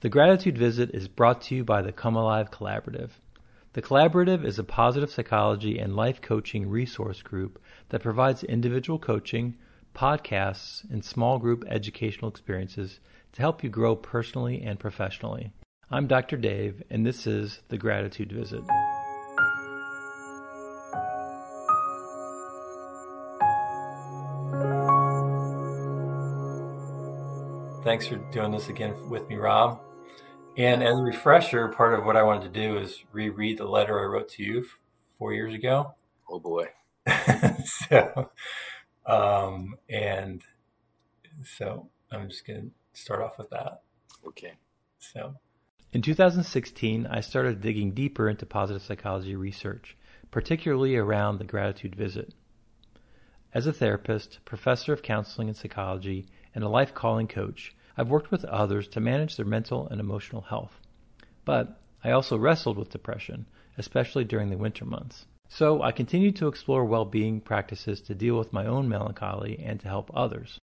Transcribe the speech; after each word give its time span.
The 0.00 0.10
Gratitude 0.10 0.58
Visit 0.58 0.90
is 0.90 1.08
brought 1.08 1.40
to 1.42 1.54
you 1.54 1.64
by 1.64 1.80
the 1.80 1.90
Come 1.90 2.16
Alive 2.16 2.50
Collaborative. 2.50 3.12
The 3.72 3.80
Collaborative 3.80 4.44
is 4.44 4.58
a 4.58 4.64
positive 4.64 5.10
psychology 5.10 5.78
and 5.78 5.96
life 5.96 6.20
coaching 6.20 6.68
resource 6.68 7.22
group 7.22 7.58
that 7.88 8.02
provides 8.02 8.44
individual 8.44 8.98
coaching, 8.98 9.56
podcasts, 9.94 10.84
and 10.90 11.02
small 11.02 11.38
group 11.38 11.64
educational 11.66 12.30
experiences 12.30 13.00
to 13.32 13.40
help 13.40 13.64
you 13.64 13.70
grow 13.70 13.96
personally 13.96 14.60
and 14.60 14.78
professionally. 14.78 15.54
I'm 15.90 16.06
Dr. 16.06 16.36
Dave, 16.36 16.82
and 16.90 17.06
this 17.06 17.26
is 17.26 17.62
The 17.68 17.78
Gratitude 17.78 18.32
Visit. 18.32 18.64
Thanks 27.82 28.08
for 28.08 28.16
doing 28.30 28.50
this 28.50 28.68
again 28.68 28.94
with 29.08 29.26
me, 29.30 29.36
Rob. 29.36 29.85
And 30.56 30.82
as 30.82 30.98
a 30.98 31.02
refresher, 31.02 31.68
part 31.68 31.98
of 31.98 32.06
what 32.06 32.16
I 32.16 32.22
wanted 32.22 32.52
to 32.52 32.60
do 32.60 32.78
is 32.78 33.04
reread 33.12 33.58
the 33.58 33.66
letter 33.66 34.00
I 34.00 34.04
wrote 34.04 34.30
to 34.30 34.42
you 34.42 34.66
four 35.18 35.34
years 35.34 35.52
ago. 35.52 35.94
Oh 36.28 36.40
boy. 36.40 36.68
so, 37.88 38.30
um, 39.06 39.76
and 39.88 40.42
so 41.44 41.88
I'm 42.10 42.28
just 42.30 42.46
going 42.46 42.70
to 42.94 43.00
start 43.00 43.20
off 43.20 43.38
with 43.38 43.50
that. 43.50 43.82
Okay. 44.26 44.54
So, 44.98 45.34
in 45.92 46.02
2016, 46.02 47.06
I 47.06 47.20
started 47.20 47.60
digging 47.60 47.92
deeper 47.92 48.28
into 48.28 48.46
positive 48.46 48.82
psychology 48.82 49.36
research, 49.36 49.96
particularly 50.30 50.96
around 50.96 51.38
the 51.38 51.44
gratitude 51.44 51.94
visit. 51.94 52.34
As 53.54 53.66
a 53.66 53.72
therapist, 53.72 54.40
professor 54.44 54.92
of 54.92 55.02
counseling 55.02 55.48
and 55.48 55.56
psychology, 55.56 56.26
and 56.54 56.64
a 56.64 56.68
life 56.68 56.92
calling 56.92 57.28
coach, 57.28 57.75
I've 57.96 58.10
worked 58.10 58.30
with 58.30 58.44
others 58.44 58.88
to 58.88 59.00
manage 59.00 59.36
their 59.36 59.46
mental 59.46 59.88
and 59.88 60.00
emotional 60.00 60.42
health. 60.42 60.80
But 61.44 61.80
I 62.04 62.10
also 62.10 62.36
wrestled 62.36 62.76
with 62.76 62.90
depression, 62.90 63.46
especially 63.78 64.24
during 64.24 64.50
the 64.50 64.58
winter 64.58 64.84
months. 64.84 65.26
So 65.48 65.82
I 65.82 65.92
continued 65.92 66.36
to 66.36 66.48
explore 66.48 66.84
well 66.84 67.04
being 67.04 67.40
practices 67.40 68.00
to 68.02 68.14
deal 68.14 68.36
with 68.36 68.52
my 68.52 68.66
own 68.66 68.88
melancholy 68.88 69.58
and 69.64 69.80
to 69.80 69.88
help 69.88 70.10
others. 70.12 70.58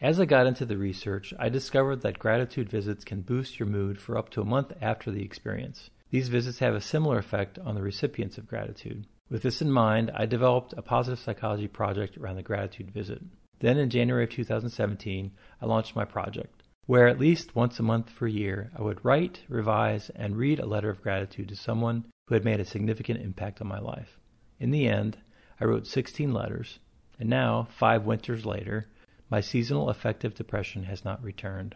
As 0.00 0.20
I 0.20 0.26
got 0.26 0.46
into 0.46 0.66
the 0.66 0.76
research, 0.76 1.32
I 1.38 1.48
discovered 1.48 2.02
that 2.02 2.18
gratitude 2.18 2.68
visits 2.68 3.04
can 3.04 3.22
boost 3.22 3.58
your 3.58 3.68
mood 3.68 3.98
for 3.98 4.18
up 4.18 4.28
to 4.30 4.42
a 4.42 4.44
month 4.44 4.72
after 4.82 5.10
the 5.10 5.22
experience. 5.22 5.90
These 6.10 6.28
visits 6.28 6.58
have 6.58 6.74
a 6.74 6.80
similar 6.80 7.18
effect 7.18 7.58
on 7.58 7.74
the 7.74 7.82
recipients 7.82 8.36
of 8.36 8.46
gratitude. 8.46 9.06
With 9.30 9.42
this 9.42 9.62
in 9.62 9.70
mind, 9.70 10.10
I 10.14 10.26
developed 10.26 10.74
a 10.76 10.82
positive 10.82 11.18
psychology 11.18 11.66
project 11.66 12.18
around 12.18 12.36
the 12.36 12.42
gratitude 12.42 12.90
visit. 12.90 13.22
Then 13.60 13.78
in 13.78 13.90
January 13.90 14.24
of 14.24 14.30
2017, 14.30 15.32
I 15.62 15.66
launched 15.66 15.96
my 15.96 16.04
project, 16.04 16.62
where 16.86 17.08
at 17.08 17.18
least 17.18 17.56
once 17.56 17.78
a 17.78 17.82
month 17.82 18.10
for 18.10 18.26
a 18.26 18.30
year, 18.30 18.70
I 18.76 18.82
would 18.82 19.04
write, 19.04 19.40
revise, 19.48 20.10
and 20.10 20.36
read 20.36 20.60
a 20.60 20.66
letter 20.66 20.90
of 20.90 21.02
gratitude 21.02 21.48
to 21.48 21.56
someone 21.56 22.04
who 22.28 22.34
had 22.34 22.44
made 22.44 22.60
a 22.60 22.64
significant 22.64 23.20
impact 23.20 23.60
on 23.60 23.66
my 23.66 23.78
life. 23.78 24.18
In 24.60 24.70
the 24.70 24.86
end, 24.88 25.16
I 25.60 25.64
wrote 25.64 25.86
16 25.86 26.32
letters, 26.32 26.78
and 27.18 27.30
now, 27.30 27.66
five 27.70 28.04
winters 28.04 28.44
later, 28.44 28.88
my 29.30 29.40
seasonal 29.40 29.88
affective 29.88 30.34
depression 30.34 30.84
has 30.84 31.04
not 31.04 31.22
returned. 31.22 31.74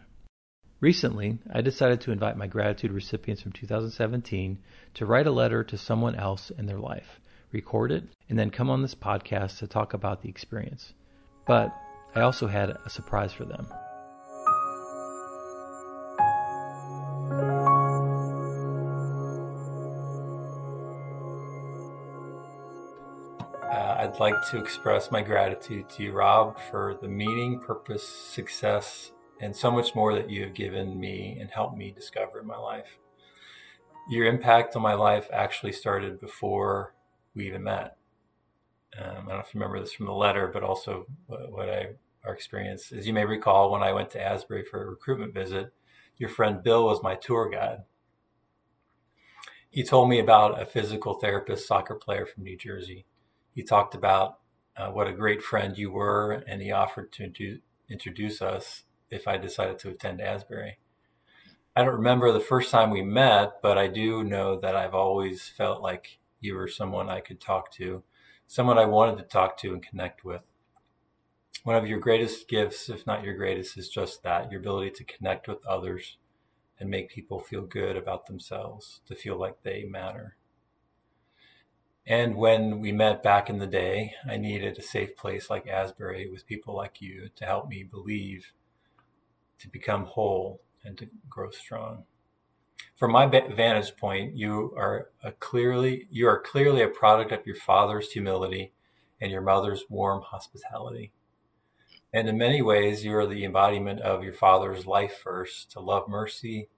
Recently, 0.79 1.39
I 1.51 1.61
decided 1.61 2.01
to 2.01 2.11
invite 2.11 2.37
my 2.37 2.47
gratitude 2.47 2.91
recipients 2.91 3.41
from 3.41 3.51
2017 3.51 4.59
to 4.95 5.05
write 5.05 5.27
a 5.27 5.31
letter 5.31 5.63
to 5.63 5.77
someone 5.77 6.15
else 6.15 6.51
in 6.51 6.65
their 6.65 6.79
life, 6.79 7.19
record 7.51 7.91
it, 7.91 8.03
and 8.29 8.37
then 8.37 8.49
come 8.49 8.69
on 8.69 8.81
this 8.81 8.95
podcast 8.95 9.59
to 9.59 9.67
talk 9.67 9.93
about 9.93 10.21
the 10.21 10.29
experience. 10.29 10.93
But 11.51 11.75
I 12.15 12.21
also 12.21 12.47
had 12.47 12.69
a 12.69 12.89
surprise 12.89 13.33
for 13.33 13.43
them. 13.43 13.67
Uh, 23.69 23.95
I'd 23.99 24.15
like 24.17 24.35
to 24.51 24.59
express 24.59 25.11
my 25.11 25.21
gratitude 25.21 25.89
to 25.89 26.03
you, 26.03 26.13
Rob, 26.13 26.57
for 26.57 26.97
the 27.01 27.09
meaning, 27.09 27.59
purpose, 27.59 28.07
success, 28.07 29.11
and 29.41 29.53
so 29.53 29.69
much 29.69 29.93
more 29.93 30.13
that 30.13 30.29
you 30.29 30.43
have 30.43 30.53
given 30.53 30.97
me 30.97 31.37
and 31.37 31.51
helped 31.51 31.77
me 31.77 31.91
discover 31.91 32.39
in 32.39 32.47
my 32.47 32.57
life. 32.57 32.97
Your 34.09 34.25
impact 34.25 34.77
on 34.77 34.81
my 34.81 34.93
life 34.93 35.27
actually 35.33 35.73
started 35.73 36.21
before 36.21 36.95
we 37.35 37.45
even 37.47 37.63
met. 37.63 37.97
Um, 38.99 39.05
I 39.05 39.13
don't 39.13 39.27
know 39.27 39.39
if 39.39 39.53
you 39.53 39.59
remember 39.59 39.79
this 39.79 39.93
from 39.93 40.07
the 40.07 40.13
letter, 40.13 40.47
but 40.47 40.63
also 40.63 41.05
what, 41.27 41.51
what 41.51 41.69
I 41.69 41.89
our 42.25 42.33
experience. 42.33 42.91
As 42.91 43.07
you 43.07 43.13
may 43.13 43.25
recall, 43.25 43.71
when 43.71 43.83
I 43.83 43.93
went 43.93 44.11
to 44.11 44.21
Asbury 44.21 44.63
for 44.63 44.83
a 44.83 44.89
recruitment 44.89 45.33
visit, 45.33 45.73
your 46.17 46.29
friend 46.29 46.61
Bill 46.61 46.85
was 46.85 47.01
my 47.01 47.15
tour 47.15 47.49
guide. 47.49 47.79
He 49.69 49.83
told 49.83 50.09
me 50.09 50.19
about 50.19 50.61
a 50.61 50.65
physical 50.65 51.15
therapist 51.15 51.67
soccer 51.67 51.95
player 51.95 52.25
from 52.25 52.43
New 52.43 52.57
Jersey. 52.57 53.05
He 53.55 53.63
talked 53.63 53.95
about 53.95 54.39
uh, 54.75 54.89
what 54.89 55.07
a 55.07 55.13
great 55.13 55.41
friend 55.41 55.77
you 55.77 55.91
were, 55.91 56.43
and 56.47 56.61
he 56.61 56.71
offered 56.71 57.11
to 57.13 57.27
do, 57.27 57.59
introduce 57.89 58.41
us 58.41 58.83
if 59.09 59.27
I 59.27 59.37
decided 59.37 59.79
to 59.79 59.89
attend 59.89 60.21
Asbury. 60.21 60.77
I 61.75 61.83
don't 61.83 61.95
remember 61.95 62.31
the 62.31 62.39
first 62.39 62.69
time 62.69 62.89
we 62.89 63.01
met, 63.01 63.61
but 63.61 63.77
I 63.77 63.87
do 63.87 64.23
know 64.23 64.59
that 64.59 64.75
I've 64.75 64.93
always 64.93 65.47
felt 65.47 65.81
like 65.81 66.19
you 66.41 66.55
were 66.55 66.67
someone 66.67 67.09
I 67.09 67.21
could 67.21 67.39
talk 67.39 67.71
to 67.73 68.03
someone 68.51 68.77
I 68.77 68.83
wanted 68.83 69.17
to 69.17 69.23
talk 69.23 69.55
to 69.59 69.71
and 69.71 69.81
connect 69.81 70.25
with. 70.25 70.41
One 71.63 71.77
of 71.77 71.87
your 71.87 71.99
greatest 71.99 72.49
gifts, 72.49 72.89
if 72.89 73.07
not 73.07 73.23
your 73.23 73.33
greatest, 73.33 73.77
is 73.77 73.87
just 73.87 74.23
that 74.23 74.51
your 74.51 74.59
ability 74.59 74.91
to 74.91 75.05
connect 75.05 75.47
with 75.47 75.65
others 75.65 76.17
and 76.77 76.89
make 76.89 77.11
people 77.11 77.39
feel 77.39 77.61
good 77.61 77.95
about 77.95 78.25
themselves, 78.25 78.99
to 79.05 79.15
feel 79.15 79.39
like 79.39 79.63
they 79.63 79.85
matter. 79.85 80.35
And 82.05 82.35
when 82.35 82.81
we 82.81 82.91
met 82.91 83.23
back 83.23 83.49
in 83.49 83.59
the 83.59 83.67
day, 83.67 84.15
I 84.29 84.35
needed 84.35 84.77
a 84.77 84.81
safe 84.81 85.15
place 85.15 85.49
like 85.49 85.65
Asbury 85.65 86.29
with 86.29 86.45
people 86.45 86.75
like 86.75 87.01
you 87.01 87.29
to 87.37 87.45
help 87.45 87.69
me 87.69 87.83
believe, 87.83 88.51
to 89.59 89.69
become 89.69 90.03
whole, 90.03 90.59
and 90.83 90.97
to 90.97 91.07
grow 91.29 91.51
strong 91.51 92.03
from 93.01 93.13
my 93.13 93.25
vantage 93.25 93.97
point, 93.97 94.37
you 94.37 94.75
are 94.77 95.09
clearly 95.39 96.07
you 96.11 96.27
are 96.27 96.39
clearly 96.39 96.83
a 96.83 96.87
product 96.87 97.31
of 97.31 97.47
your 97.47 97.55
father's 97.55 98.11
humility 98.11 98.73
and 99.19 99.31
your 99.31 99.41
mother's 99.41 99.85
warm 99.89 100.21
hospitality. 100.21 101.11
And 102.13 102.29
in 102.29 102.37
many 102.37 102.61
ways, 102.61 103.03
you 103.03 103.15
are 103.15 103.25
the 103.25 103.43
embodiment 103.43 104.01
of 104.01 104.23
your 104.23 104.33
father's 104.33 104.85
life 104.85 105.17
first 105.17 105.71
to 105.71 105.79
love 105.79 106.07
mercy, 106.07 106.69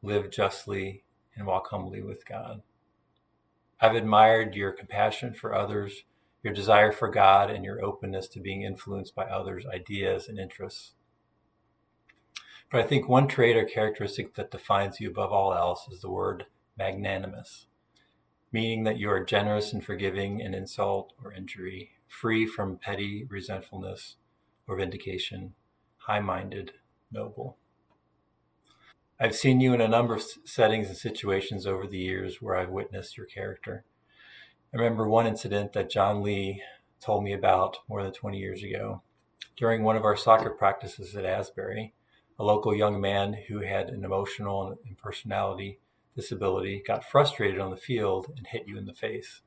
live 0.00 0.30
justly, 0.30 1.04
and 1.36 1.46
walk 1.46 1.68
humbly 1.68 2.00
with 2.00 2.26
God. 2.26 2.62
I've 3.78 3.94
admired 3.94 4.54
your 4.54 4.72
compassion 4.72 5.34
for 5.34 5.54
others, 5.54 6.04
your 6.42 6.54
desire 6.54 6.92
for 6.92 7.10
God, 7.10 7.50
and 7.50 7.62
your 7.62 7.84
openness 7.84 8.26
to 8.28 8.40
being 8.40 8.62
influenced 8.62 9.14
by 9.14 9.24
others' 9.24 9.66
ideas 9.66 10.28
and 10.28 10.38
interests. 10.38 10.94
But 12.72 12.80
I 12.80 12.84
think 12.84 13.06
one 13.06 13.28
trait 13.28 13.54
or 13.54 13.66
characteristic 13.66 14.32
that 14.34 14.50
defines 14.50 14.98
you 14.98 15.10
above 15.10 15.30
all 15.30 15.52
else 15.52 15.86
is 15.90 16.00
the 16.00 16.10
word 16.10 16.46
magnanimous, 16.78 17.66
meaning 18.50 18.84
that 18.84 18.96
you 18.96 19.10
are 19.10 19.22
generous 19.22 19.74
and 19.74 19.84
forgiving 19.84 20.40
in 20.40 20.54
insult 20.54 21.12
or 21.22 21.34
injury, 21.34 21.90
free 22.08 22.46
from 22.46 22.78
petty 22.78 23.26
resentfulness 23.28 24.16
or 24.66 24.78
vindication, 24.78 25.52
high 25.98 26.20
minded, 26.20 26.72
noble. 27.10 27.58
I've 29.20 29.36
seen 29.36 29.60
you 29.60 29.74
in 29.74 29.82
a 29.82 29.86
number 29.86 30.14
of 30.14 30.22
settings 30.46 30.88
and 30.88 30.96
situations 30.96 31.66
over 31.66 31.86
the 31.86 31.98
years 31.98 32.40
where 32.40 32.56
I've 32.56 32.70
witnessed 32.70 33.18
your 33.18 33.26
character. 33.26 33.84
I 34.72 34.78
remember 34.78 35.06
one 35.06 35.26
incident 35.26 35.74
that 35.74 35.90
John 35.90 36.22
Lee 36.22 36.62
told 37.00 37.22
me 37.22 37.34
about 37.34 37.80
more 37.86 38.02
than 38.02 38.14
20 38.14 38.38
years 38.38 38.62
ago. 38.62 39.02
During 39.58 39.82
one 39.82 39.96
of 39.96 40.04
our 40.04 40.16
soccer 40.16 40.48
practices 40.48 41.14
at 41.14 41.26
Asbury, 41.26 41.92
a 42.42 42.44
local 42.44 42.74
young 42.74 43.00
man 43.00 43.34
who 43.46 43.60
had 43.60 43.88
an 43.88 44.04
emotional 44.04 44.76
and 44.84 44.98
personality 44.98 45.78
disability 46.16 46.82
got 46.84 47.04
frustrated 47.04 47.60
on 47.60 47.70
the 47.70 47.76
field 47.76 48.32
and 48.36 48.48
hit 48.48 48.66
you 48.66 48.76
in 48.76 48.84
the 48.84 48.92
face. 48.92 49.42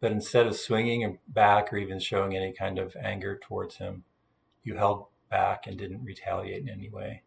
But 0.00 0.10
instead 0.10 0.48
of 0.48 0.56
swinging 0.56 1.20
back 1.28 1.72
or 1.72 1.76
even 1.76 2.00
showing 2.00 2.36
any 2.36 2.52
kind 2.52 2.80
of 2.80 2.96
anger 3.00 3.38
towards 3.40 3.76
him, 3.76 4.02
you 4.64 4.74
held 4.74 5.06
back 5.30 5.68
and 5.68 5.78
didn't 5.78 6.02
retaliate 6.02 6.62
in 6.62 6.68
any 6.68 6.90
way. 6.90 7.22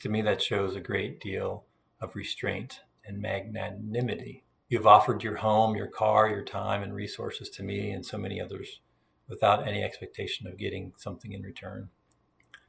To 0.00 0.08
me, 0.08 0.22
that 0.22 0.42
shows 0.42 0.74
a 0.74 0.80
great 0.80 1.20
deal 1.20 1.62
of 2.00 2.16
restraint 2.16 2.80
and 3.04 3.22
magnanimity. 3.22 4.42
You've 4.68 4.88
offered 4.88 5.22
your 5.22 5.36
home, 5.36 5.76
your 5.76 5.86
car, 5.86 6.28
your 6.28 6.42
time, 6.42 6.82
and 6.82 6.92
resources 6.92 7.48
to 7.50 7.62
me 7.62 7.92
and 7.92 8.04
so 8.04 8.18
many 8.18 8.40
others 8.40 8.80
without 9.28 9.68
any 9.68 9.84
expectation 9.84 10.48
of 10.48 10.58
getting 10.58 10.94
something 10.96 11.30
in 11.30 11.42
return. 11.42 11.90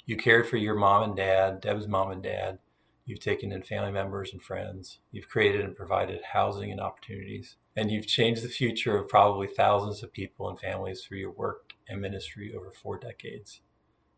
You 0.08 0.16
cared 0.16 0.48
for 0.48 0.56
your 0.56 0.74
mom 0.74 1.04
and 1.04 1.18
dad, 1.18 1.60
Deb's 1.60 1.86
mom 1.86 2.12
and 2.12 2.24
dad. 2.24 2.60
You've 3.06 3.20
taken 3.20 3.52
in 3.52 3.62
family 3.62 3.92
members 3.92 4.32
and 4.32 4.42
friends. 4.42 5.00
You've 5.12 5.28
created 5.28 5.66
and 5.66 5.76
provided 5.76 6.22
housing 6.32 6.72
and 6.72 6.80
opportunities. 6.80 7.58
And 7.76 7.92
you've 7.92 8.08
changed 8.08 8.42
the 8.42 8.48
future 8.48 8.98
of 8.98 9.10
probably 9.10 9.48
thousands 9.48 10.02
of 10.02 10.14
people 10.14 10.48
and 10.48 10.58
families 10.58 11.04
through 11.04 11.18
your 11.18 11.32
work 11.32 11.74
and 11.90 12.00
ministry 12.00 12.54
over 12.56 12.72
four 12.72 12.98
decades. 12.98 13.60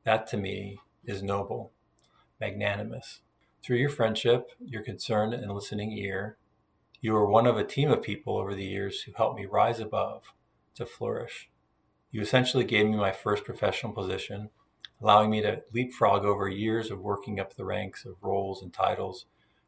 That 0.03 0.27
to 0.27 0.37
me 0.37 0.77
is 1.05 1.23
noble, 1.23 1.71
magnanimous, 2.39 3.21
Through 3.63 3.77
your 3.77 3.89
friendship, 3.89 4.51
your 4.59 4.83
concern 4.83 5.33
and 5.33 5.51
listening 5.51 5.91
ear, 5.91 6.37
you 7.01 7.13
were 7.13 7.29
one 7.29 7.47
of 7.47 7.57
a 7.57 7.63
team 7.63 7.91
of 7.91 8.01
people 8.01 8.37
over 8.37 8.53
the 8.53 8.65
years 8.65 9.01
who 9.01 9.11
helped 9.13 9.39
me 9.39 9.45
rise 9.45 9.79
above 9.79 10.33
to 10.75 10.85
flourish. 10.85 11.49
You 12.11 12.21
essentially 12.21 12.63
gave 12.63 12.85
me 12.85 12.95
my 12.95 13.11
first 13.11 13.43
professional 13.43 13.91
position, 13.91 14.49
allowing 15.01 15.29
me 15.29 15.41
to 15.41 15.61
leapfrog 15.73 16.25
over 16.25 16.47
years 16.49 16.91
of 16.91 16.99
working 16.99 17.39
up 17.39 17.55
the 17.55 17.65
ranks 17.65 18.05
of 18.05 18.15
roles 18.21 18.61
and 18.61 18.73
titles, 18.73 19.25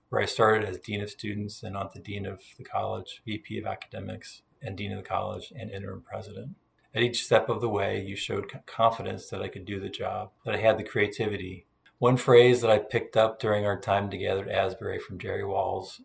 where 0.10 0.22
I 0.22 0.26
started 0.26 0.68
as 0.68 0.78
Dean 0.80 1.02
of 1.02 1.10
Students 1.10 1.64
and 1.64 1.78
on 1.78 1.92
to 1.94 2.00
Dean 2.00 2.26
of 2.26 2.42
the 2.58 2.64
College, 2.64 3.22
VP 3.26 3.60
of 3.60 3.66
Academics, 3.66 4.42
and 4.62 4.78
Dean 4.78 4.92
of 4.92 4.98
the 4.98 5.10
College, 5.10 5.54
and 5.58 5.72
Interim 5.72 6.02
President. 6.02 6.56
At 6.94 7.04
each 7.04 7.24
step 7.24 7.48
of 7.48 7.62
the 7.62 7.70
way, 7.70 8.04
you 8.04 8.18
showed 8.18 8.52
confidence 8.66 9.30
that 9.30 9.42
I 9.42 9.48
could 9.48 9.66
do 9.66 9.80
the 9.80 9.90
job, 9.90 10.32
that 10.44 10.54
I 10.54 10.58
had 10.58 10.78
the 10.78 10.84
creativity. 10.84 11.66
One 12.00 12.18
phrase 12.18 12.60
that 12.62 12.70
I 12.70 12.80
picked 12.80 13.16
up 13.16 13.40
during 13.40 13.66
our 13.66 13.80
time 13.80 14.10
together 14.10 14.44
at 14.44 14.52
Asbury 14.52 15.00
from 15.00 15.18
Jerry 15.18 15.46
Walls, 15.46 16.02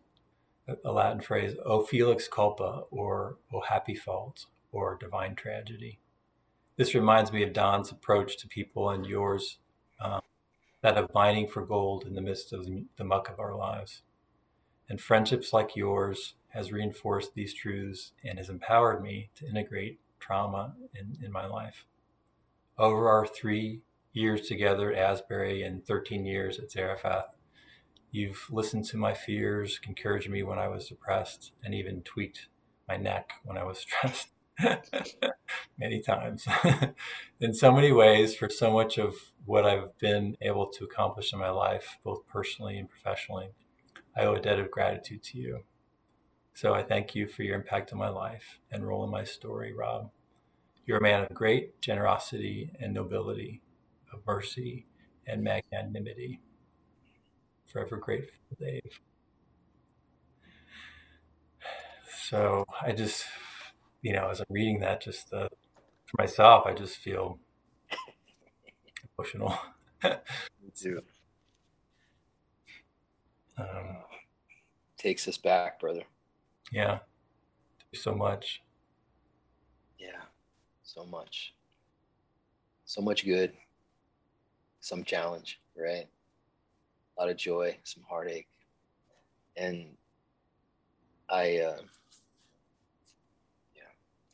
a 0.85 0.91
Latin 0.91 1.21
phrase, 1.21 1.55
O 1.65 1.83
Felix 1.83 2.27
culpa, 2.27 2.83
or 2.91 3.37
O 3.53 3.61
happy 3.61 3.95
fault, 3.95 4.45
or 4.71 4.97
divine 4.97 5.35
tragedy. 5.35 5.99
This 6.77 6.93
reminds 6.93 7.33
me 7.33 7.41
of 7.41 7.53
Don's 7.53 7.91
approach 7.91 8.37
to 8.37 8.47
people 8.47 8.91
and 8.91 9.05
yours, 9.05 9.57
um, 9.99 10.21
that 10.81 10.95
of 10.95 11.13
mining 11.13 11.47
for 11.47 11.65
gold 11.65 12.05
in 12.05 12.13
the 12.13 12.21
midst 12.21 12.53
of 12.53 12.67
the 12.97 13.03
muck 13.03 13.29
of 13.29 13.39
our 13.39 13.55
lives. 13.55 14.03
And 14.87 15.01
friendships 15.01 15.51
like 15.51 15.75
yours 15.75 16.35
has 16.49 16.71
reinforced 16.71 17.33
these 17.33 17.53
truths 17.53 18.13
and 18.23 18.37
has 18.37 18.47
empowered 18.47 19.01
me 19.01 19.31
to 19.35 19.47
integrate 19.47 19.99
trauma 20.19 20.75
in, 20.93 21.17
in 21.23 21.31
my 21.31 21.47
life. 21.47 21.85
Over 22.77 23.09
our 23.09 23.25
three 23.25 23.81
years 24.13 24.47
together 24.47 24.93
at 24.93 24.99
Asbury 24.99 25.63
and 25.63 25.83
13 25.83 26.25
years 26.25 26.59
at 26.59 26.71
Zarephath, 26.71 27.35
you've 28.11 28.47
listened 28.51 28.85
to 28.85 28.97
my 28.97 29.15
fears, 29.15 29.79
encouraged 29.87 30.29
me 30.29 30.43
when 30.43 30.59
I 30.59 30.67
was 30.67 30.87
depressed, 30.87 31.53
and 31.63 31.73
even 31.73 32.03
tweaked 32.03 32.47
my 32.87 32.97
neck 32.97 33.33
when 33.43 33.57
I 33.57 33.63
was 33.63 33.79
stressed. 33.79 34.29
many 35.77 36.01
times 36.01 36.47
in 37.39 37.53
so 37.53 37.71
many 37.71 37.91
ways 37.91 38.35
for 38.35 38.49
so 38.49 38.71
much 38.71 38.97
of 38.97 39.15
what 39.45 39.65
I've 39.65 39.97
been 39.99 40.35
able 40.41 40.67
to 40.67 40.83
accomplish 40.83 41.31
in 41.31 41.39
my 41.39 41.49
life, 41.49 41.97
both 42.03 42.27
personally 42.27 42.77
and 42.77 42.89
professionally. 42.89 43.49
I 44.15 44.25
owe 44.25 44.33
a 44.33 44.41
debt 44.41 44.59
of 44.59 44.71
gratitude 44.71 45.23
to 45.23 45.37
you. 45.37 45.63
So 46.53 46.73
I 46.73 46.81
thank 46.81 47.13
you 47.13 47.27
for 47.27 47.43
your 47.43 47.55
impact 47.55 47.93
on 47.93 47.99
my 47.99 48.09
life 48.09 48.59
and 48.71 48.87
role 48.87 49.03
in 49.03 49.11
my 49.11 49.23
story, 49.23 49.73
Rob. 49.73 50.09
You're 50.85 50.97
a 50.97 51.01
man 51.01 51.23
of 51.23 51.33
great 51.33 51.79
generosity 51.81 52.71
and 52.79 52.93
nobility, 52.93 53.61
of 54.11 54.21
mercy 54.25 54.87
and 55.27 55.43
magnanimity. 55.43 56.41
Forever 57.67 57.97
grateful, 57.97 58.57
Dave. 58.59 59.01
So 62.27 62.65
I 62.81 62.91
just, 62.91 63.25
you 64.07 64.13
know, 64.13 64.29
as 64.29 64.39
I'm 64.39 64.45
reading 64.49 64.79
that, 64.79 65.01
just 65.01 65.33
uh, 65.33 65.49
for 66.05 66.15
myself, 66.17 66.65
I 66.65 66.71
just 66.73 66.95
feel 66.95 67.39
emotional. 69.19 69.53
Me 70.03 70.71
too. 70.73 71.01
Um, 73.57 73.97
Takes 74.97 75.27
us 75.27 75.37
back, 75.37 75.81
brother. 75.81 76.03
Yeah. 76.71 76.99
So 77.93 78.15
much. 78.15 78.61
Yeah. 79.99 80.21
So 80.83 81.03
much. 81.03 81.53
So 82.85 83.01
much 83.01 83.25
good. 83.25 83.51
Some 84.79 85.03
challenge, 85.03 85.59
right? 85.77 86.07
A 87.17 87.21
lot 87.21 87.29
of 87.29 87.35
joy, 87.35 87.75
some 87.83 88.03
heartache. 88.07 88.47
And 89.57 89.97
I 91.29 91.57
uh 91.57 91.81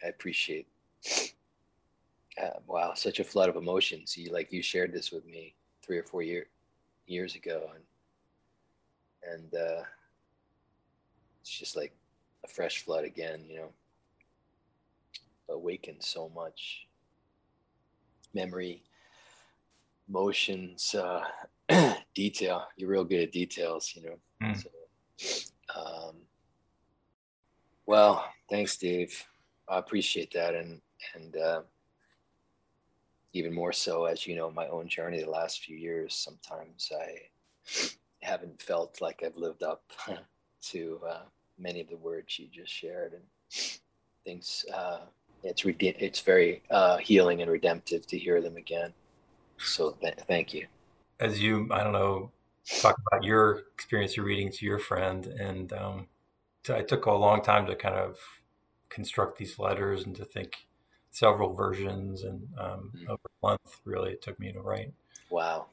I 0.03 0.07
appreciate 0.07 0.67
uh, 2.41 2.59
wow, 2.67 2.93
such 2.95 3.19
a 3.19 3.23
flood 3.23 3.49
of 3.49 3.55
emotions. 3.55 4.17
You 4.17 4.31
like 4.31 4.51
you 4.51 4.61
shared 4.61 4.91
this 4.91 5.11
with 5.11 5.25
me 5.25 5.55
three 5.85 5.97
or 5.97 6.03
four 6.03 6.23
year, 6.23 6.47
years 7.07 7.35
ago 7.35 7.69
and 7.75 7.83
and 9.33 9.53
uh 9.53 9.83
it's 11.41 11.51
just 11.59 11.75
like 11.75 11.93
a 12.45 12.47
fresh 12.47 12.83
flood 12.83 13.03
again, 13.03 13.43
you 13.49 13.57
know, 13.57 13.69
awakened 15.49 16.01
so 16.01 16.29
much 16.33 16.87
memory, 18.33 18.81
emotions, 20.07 20.95
uh, 20.95 21.23
detail. 22.15 22.65
You're 22.77 22.89
real 22.89 23.03
good 23.03 23.23
at 23.23 23.31
details, 23.33 23.93
you 23.95 24.03
know. 24.03 24.15
Mm. 24.41 24.63
So, 24.63 25.51
um, 25.75 26.15
well, 27.85 28.25
thanks, 28.49 28.77
Dave. 28.77 29.25
I 29.73 29.79
appreciate 29.79 30.31
that, 30.33 30.55
and 30.55 30.81
and 31.15 31.35
uh, 31.35 31.61
even 33.33 33.53
more 33.53 33.73
so 33.73 34.05
as 34.05 34.27
you 34.27 34.35
know 34.35 34.51
my 34.51 34.67
own 34.67 34.87
journey 34.87 35.21
the 35.21 35.29
last 35.29 35.63
few 35.63 35.75
years. 35.75 36.13
Sometimes 36.13 36.91
I 36.95 37.17
haven't 38.21 38.61
felt 38.61 39.01
like 39.01 39.23
I've 39.25 39.37
lived 39.37 39.63
up 39.63 39.83
to 40.61 40.99
uh, 41.07 41.23
many 41.57 41.81
of 41.81 41.89
the 41.89 41.97
words 41.97 42.39
you 42.39 42.47
just 42.51 42.71
shared 42.71 43.13
and 43.13 43.23
things 44.25 44.65
uh, 44.73 45.01
it's 45.43 45.65
rede- 45.65 45.97
it's 45.99 46.21
very 46.21 46.63
uh, 46.71 46.97
healing 46.97 47.41
and 47.41 47.51
redemptive 47.51 48.07
to 48.07 48.17
hear 48.17 48.41
them 48.41 48.57
again 48.57 48.93
so 49.57 49.91
th- 50.01 50.15
thank 50.27 50.53
you 50.53 50.65
as 51.19 51.41
you 51.41 51.67
i 51.71 51.83
don't 51.83 51.93
know 51.93 52.31
talk 52.79 52.95
about 53.07 53.23
your 53.23 53.63
experience 53.73 54.15
your 54.15 54.25
reading 54.25 54.49
to 54.51 54.65
your 54.65 54.79
friend 54.79 55.27
and 55.27 55.73
um, 55.73 56.07
t- 56.63 56.73
it 56.73 56.87
took 56.87 57.05
a 57.05 57.11
long 57.11 57.41
time 57.41 57.65
to 57.65 57.75
kind 57.75 57.95
of 57.95 58.17
construct 58.93 59.37
these 59.37 59.57
letters 59.59 60.05
and 60.05 60.15
to 60.15 60.25
think 60.25 60.67
several 61.11 61.53
versions 61.53 62.23
and 62.23 62.47
um, 62.59 62.91
mm. 62.95 63.07
over 63.07 63.19
a 63.25 63.47
month 63.47 63.81
really 63.85 64.11
it 64.11 64.21
took 64.21 64.39
me 64.39 64.51
to 64.51 64.61
write 64.61 64.91
wow 65.29 65.65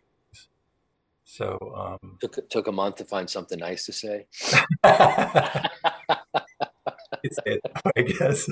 so 1.31 1.56
um, 1.76 2.19
took 2.20 2.50
took 2.50 2.67
a 2.67 2.72
month 2.72 2.96
to 2.96 3.05
find 3.05 3.31
something 3.31 3.61
nice 3.61 3.87
to 3.87 3.93
say. 3.93 4.26
I 4.84 5.69
guess. 8.05 8.46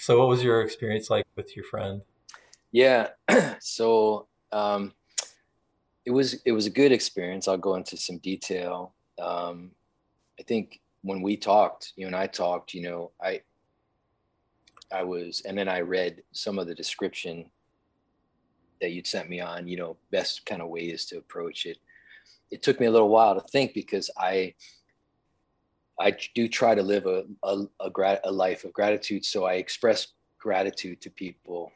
so, 0.00 0.18
what 0.18 0.28
was 0.28 0.42
your 0.42 0.62
experience 0.62 1.10
like 1.10 1.26
with 1.36 1.54
your 1.54 1.66
friend? 1.66 2.00
Yeah, 2.72 3.08
so 3.60 4.26
um, 4.52 4.94
it 6.06 6.10
was 6.10 6.40
it 6.46 6.52
was 6.52 6.64
a 6.64 6.70
good 6.70 6.90
experience. 6.90 7.46
I'll 7.46 7.58
go 7.58 7.74
into 7.74 7.98
some 7.98 8.16
detail. 8.16 8.94
Um, 9.20 9.72
I 10.40 10.44
think 10.44 10.80
when 11.04 11.20
we 11.20 11.36
talked, 11.36 11.92
you 11.96 12.06
and 12.06 12.16
I 12.16 12.26
talked, 12.26 12.72
you 12.72 12.82
know, 12.82 13.12
I 13.22 13.42
I 14.90 15.02
was, 15.02 15.42
and 15.44 15.56
then 15.56 15.68
I 15.68 15.80
read 15.80 16.22
some 16.32 16.58
of 16.58 16.66
the 16.66 16.74
description 16.74 17.50
that 18.80 18.92
you'd 18.92 19.06
sent 19.06 19.28
me 19.28 19.40
on, 19.40 19.68
you 19.68 19.76
know, 19.76 19.96
best 20.10 20.46
kind 20.46 20.62
of 20.62 20.68
ways 20.68 21.04
to 21.06 21.18
approach 21.18 21.66
it. 21.66 21.78
It 22.50 22.62
took 22.62 22.80
me 22.80 22.86
a 22.86 22.90
little 22.90 23.08
while 23.08 23.34
to 23.34 23.46
think 23.48 23.74
because 23.74 24.10
I 24.16 24.54
I 26.00 26.16
do 26.34 26.48
try 26.48 26.74
to 26.74 26.82
live 26.82 27.06
a 27.06 27.24
a, 27.42 27.64
a, 27.80 28.18
a 28.24 28.32
life 28.32 28.64
of 28.64 28.72
gratitude. 28.72 29.24
So 29.26 29.44
I 29.44 29.54
express 29.54 30.08
gratitude 30.38 31.02
to 31.02 31.10
people 31.10 31.70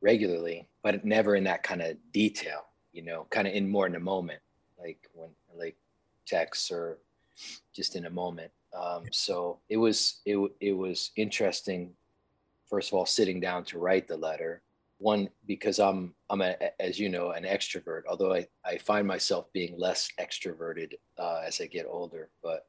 regularly, 0.00 0.66
but 0.82 1.04
never 1.04 1.36
in 1.36 1.44
that 1.44 1.62
kind 1.62 1.80
of 1.80 1.96
detail, 2.12 2.66
you 2.92 3.02
know, 3.02 3.26
kind 3.30 3.46
of 3.46 3.54
in 3.54 3.68
more 3.68 3.86
in 3.86 3.94
a 3.94 4.00
moment, 4.00 4.40
like 4.80 5.08
when 5.12 5.30
like 5.56 5.76
texts 6.26 6.72
or 6.72 6.98
just 7.72 7.96
in 7.96 8.06
a 8.06 8.10
moment. 8.10 8.50
Um, 8.74 9.04
so 9.12 9.60
it 9.68 9.76
was 9.76 10.20
it 10.24 10.38
it 10.60 10.72
was 10.72 11.10
interesting. 11.16 11.92
First 12.68 12.90
of 12.90 12.94
all, 12.94 13.06
sitting 13.06 13.40
down 13.40 13.64
to 13.64 13.78
write 13.78 14.08
the 14.08 14.16
letter, 14.16 14.62
one 14.98 15.28
because 15.46 15.78
i'm 15.78 16.14
i'm 16.30 16.40
a, 16.40 16.54
as 16.80 16.98
you 16.98 17.08
know 17.08 17.32
an 17.32 17.44
extrovert 17.44 18.02
although 18.08 18.32
i, 18.32 18.46
I 18.64 18.78
find 18.78 19.06
myself 19.06 19.52
being 19.52 19.78
less 19.78 20.08
extroverted 20.20 20.94
uh, 21.18 21.42
as 21.46 21.60
i 21.60 21.66
get 21.66 21.86
older 21.88 22.30
but 22.42 22.66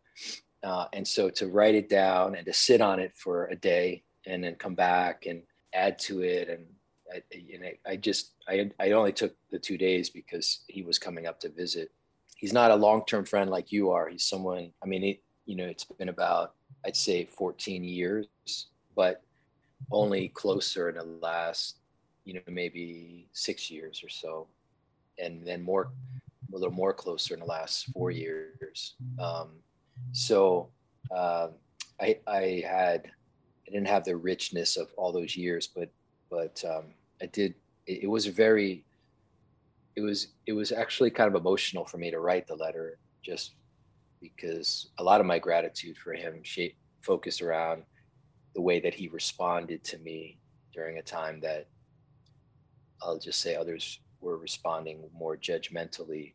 uh, 0.63 0.87
and 0.93 1.07
so 1.07 1.29
to 1.29 1.47
write 1.47 1.75
it 1.75 1.89
down 1.89 2.35
and 2.35 2.45
to 2.45 2.53
sit 2.53 2.81
on 2.81 2.99
it 2.99 3.13
for 3.15 3.45
a 3.47 3.55
day 3.55 4.03
and 4.25 4.43
then 4.43 4.55
come 4.55 4.73
back 4.73 5.27
and 5.27 5.43
add 5.73 5.99
to 5.99 6.23
it 6.23 6.49
and 6.49 6.65
I, 7.13 7.21
and 7.53 7.63
I, 7.63 7.91
I 7.91 7.95
just 7.97 8.31
I, 8.49 8.71
I 8.79 8.91
only 8.91 9.13
took 9.13 9.35
the 9.51 9.59
two 9.59 9.77
days 9.77 10.09
because 10.09 10.61
he 10.67 10.81
was 10.81 10.97
coming 10.97 11.27
up 11.27 11.39
to 11.41 11.49
visit. 11.49 11.91
He's 12.35 12.51
not 12.51 12.71
a 12.71 12.75
long-term 12.75 13.25
friend 13.25 13.51
like 13.51 13.71
you 13.71 13.91
are. 13.91 14.09
He's 14.09 14.25
someone 14.25 14.71
i 14.83 14.87
mean 14.87 15.03
it 15.03 15.21
you 15.45 15.55
know 15.55 15.65
it's 15.65 15.83
been 15.83 16.09
about 16.09 16.53
i'd 16.85 16.95
say 16.95 17.25
14 17.25 17.83
years 17.83 18.27
but 18.95 19.21
only 19.91 20.29
closer 20.29 20.89
in 20.89 20.95
the 20.95 21.03
last 21.21 21.77
you 22.25 22.33
know, 22.33 22.41
maybe 22.47 23.27
six 23.31 23.71
years 23.71 24.03
or 24.03 24.09
so, 24.09 24.47
and 25.19 25.45
then 25.45 25.61
more, 25.61 25.91
a 26.51 26.57
little 26.57 26.71
more 26.71 26.91
closer 26.91 27.35
in 27.35 27.39
the 27.39 27.45
last 27.45 27.85
four 27.93 28.11
years. 28.11 28.95
Um, 29.19 29.51
so 30.11 30.69
uh, 31.15 31.49
I, 32.01 32.17
I 32.27 32.63
had, 32.67 33.11
I 33.67 33.71
didn't 33.71 33.87
have 33.87 34.03
the 34.03 34.15
richness 34.15 34.75
of 34.75 34.89
all 34.97 35.11
those 35.11 35.37
years, 35.37 35.67
but, 35.67 35.89
but 36.29 36.63
um, 36.67 36.85
I 37.21 37.27
did. 37.27 37.53
It, 37.85 38.03
it 38.03 38.07
was 38.07 38.25
very, 38.25 38.83
it 39.95 40.01
was 40.01 40.27
it 40.45 40.51
was 40.51 40.73
actually 40.73 41.09
kind 41.09 41.33
of 41.33 41.39
emotional 41.39 41.85
for 41.85 41.97
me 41.97 42.11
to 42.11 42.19
write 42.19 42.47
the 42.47 42.55
letter 42.55 42.97
just 43.23 43.53
because 44.21 44.89
a 44.97 45.03
lot 45.03 45.19
of 45.19 45.27
my 45.27 45.39
gratitude 45.39 45.97
for 45.97 46.13
him 46.13 46.41
shape, 46.43 46.75
focused 47.01 47.41
around 47.41 47.83
the 48.55 48.61
way 48.61 48.79
that 48.79 48.93
he 48.93 49.07
responded 49.09 49.83
to 49.83 49.97
me 49.99 50.39
during 50.73 50.97
a 50.97 51.01
time 51.01 51.39
that 51.41 51.67
I'll 53.01 53.19
just 53.19 53.41
say 53.41 53.55
others 53.55 53.99
were 54.21 54.37
responding 54.37 55.09
more 55.13 55.37
judgmentally. 55.37 56.33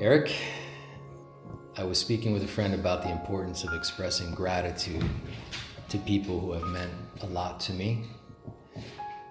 Eric, 0.00 0.34
I 1.76 1.84
was 1.84 1.98
speaking 1.98 2.32
with 2.32 2.42
a 2.42 2.48
friend 2.48 2.74
about 2.74 3.02
the 3.02 3.10
importance 3.10 3.64
of 3.64 3.74
expressing 3.74 4.34
gratitude 4.34 5.04
to 5.90 5.98
people 5.98 6.38
who 6.38 6.52
have 6.52 6.66
meant 6.68 6.92
a 7.22 7.26
lot 7.26 7.58
to 7.58 7.72
me 7.72 8.04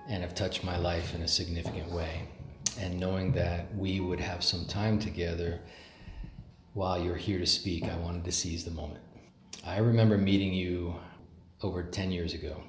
and 0.09 0.21
have 0.21 0.35
touched 0.35 0.61
my 0.61 0.77
life 0.77 1.15
in 1.15 1.21
a 1.21 1.27
significant 1.27 1.89
way. 1.89 2.23
And 2.77 2.99
knowing 2.99 3.31
that 3.33 3.73
we 3.75 4.01
would 4.01 4.19
have 4.19 4.43
some 4.43 4.65
time 4.65 4.99
together 4.99 5.61
while 6.73 7.01
you're 7.01 7.15
here 7.15 7.39
to 7.39 7.45
speak, 7.45 7.85
I 7.85 7.95
wanted 7.97 8.25
to 8.25 8.31
seize 8.33 8.65
the 8.65 8.71
moment. 8.71 8.99
I 9.65 9.77
remember 9.77 10.17
meeting 10.17 10.53
you 10.53 10.95
over 11.61 11.81
10 11.81 12.11
years 12.11 12.33
ago 12.33 12.61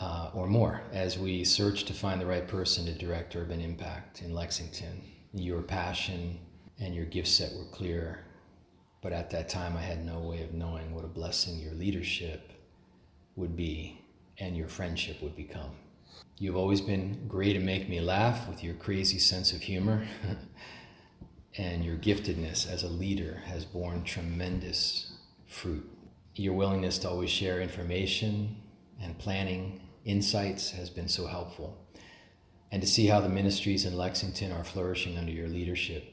uh, 0.00 0.30
or 0.32 0.46
more 0.46 0.82
as 0.92 1.18
we 1.18 1.44
searched 1.44 1.88
to 1.88 1.92
find 1.92 2.20
the 2.20 2.26
right 2.26 2.46
person 2.46 2.86
to 2.86 2.92
direct 2.92 3.34
Urban 3.34 3.60
Impact 3.60 4.22
in 4.22 4.32
Lexington. 4.32 5.02
Your 5.32 5.60
passion 5.60 6.38
and 6.78 6.94
your 6.94 7.06
gift 7.06 7.28
set 7.28 7.52
were 7.56 7.70
clear, 7.72 8.24
but 9.02 9.12
at 9.12 9.30
that 9.30 9.48
time 9.48 9.76
I 9.76 9.82
had 9.82 10.06
no 10.06 10.20
way 10.20 10.42
of 10.44 10.54
knowing 10.54 10.94
what 10.94 11.04
a 11.04 11.08
blessing 11.08 11.58
your 11.58 11.74
leadership 11.74 12.52
would 13.36 13.56
be 13.56 14.00
and 14.38 14.56
your 14.56 14.68
friendship 14.68 15.22
would 15.22 15.36
become. 15.36 15.70
You've 16.38 16.56
always 16.56 16.80
been 16.80 17.28
great 17.28 17.56
at 17.56 17.62
make 17.62 17.88
me 17.88 18.00
laugh 18.00 18.48
with 18.48 18.64
your 18.64 18.74
crazy 18.74 19.18
sense 19.18 19.52
of 19.52 19.62
humor. 19.62 20.06
and 21.56 21.84
your 21.84 21.96
giftedness 21.96 22.68
as 22.70 22.82
a 22.82 22.88
leader 22.88 23.42
has 23.46 23.64
borne 23.64 24.02
tremendous 24.02 25.12
fruit. 25.46 25.88
Your 26.34 26.54
willingness 26.54 26.98
to 26.98 27.08
always 27.08 27.30
share 27.30 27.60
information 27.60 28.56
and 29.00 29.18
planning 29.18 29.80
insights 30.04 30.72
has 30.72 30.90
been 30.90 31.08
so 31.08 31.26
helpful. 31.26 31.78
And 32.72 32.82
to 32.82 32.88
see 32.88 33.06
how 33.06 33.20
the 33.20 33.28
ministries 33.28 33.84
in 33.84 33.96
Lexington 33.96 34.50
are 34.50 34.64
flourishing 34.64 35.16
under 35.16 35.30
your 35.30 35.48
leadership, 35.48 36.12